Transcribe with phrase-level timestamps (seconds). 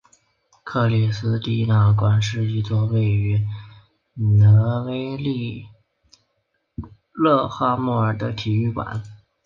[0.63, 3.39] 克里斯蒂娜馆是一座位于
[4.15, 5.67] 挪威利
[7.13, 9.03] 勒哈默尔的体育馆。